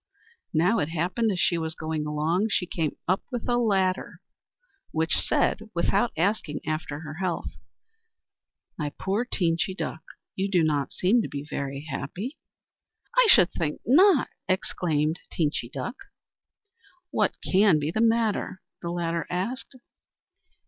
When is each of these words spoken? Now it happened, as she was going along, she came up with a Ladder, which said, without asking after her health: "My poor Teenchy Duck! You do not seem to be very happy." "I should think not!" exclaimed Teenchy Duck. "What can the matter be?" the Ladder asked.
Now 0.55 0.79
it 0.79 0.89
happened, 0.89 1.31
as 1.31 1.39
she 1.39 1.59
was 1.59 1.75
going 1.75 2.07
along, 2.07 2.47
she 2.49 2.65
came 2.65 2.97
up 3.07 3.21
with 3.31 3.47
a 3.47 3.59
Ladder, 3.59 4.19
which 4.89 5.13
said, 5.15 5.69
without 5.75 6.11
asking 6.17 6.61
after 6.65 7.01
her 7.01 7.17
health: 7.21 7.59
"My 8.79 8.93
poor 8.99 9.25
Teenchy 9.31 9.77
Duck! 9.77 10.01
You 10.35 10.49
do 10.49 10.63
not 10.63 10.91
seem 10.91 11.21
to 11.21 11.27
be 11.29 11.45
very 11.47 11.81
happy." 11.87 12.39
"I 13.15 13.27
should 13.29 13.51
think 13.51 13.79
not!" 13.85 14.29
exclaimed 14.49 15.19
Teenchy 15.31 15.71
Duck. 15.71 15.97
"What 17.11 17.35
can 17.43 17.77
the 17.77 17.91
matter 17.97 18.59
be?" 18.81 18.85
the 18.87 18.89
Ladder 18.89 19.27
asked. 19.29 19.75